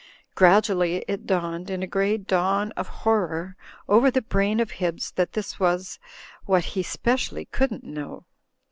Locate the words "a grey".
1.83-2.17